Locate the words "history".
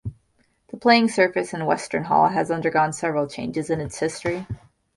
3.99-4.47